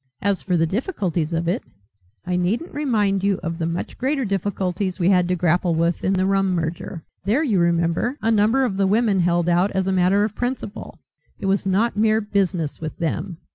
[0.19, 1.61] As for the difficulties of it,
[2.25, 6.13] I needn't remind you of the much greater difficulties we had to grapple with in
[6.13, 7.03] the rum merger.
[7.25, 10.97] There, you remember, a number of the women held out as a matter of principle.
[11.37, 13.37] It was not mere business with them.